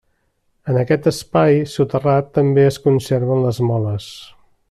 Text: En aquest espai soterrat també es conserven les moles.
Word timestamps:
En 0.71 0.77
aquest 0.83 1.09
espai 1.11 1.59
soterrat 1.73 2.33
també 2.39 2.65
es 2.71 2.81
conserven 2.87 3.45
les 3.45 3.61
moles. 3.69 4.09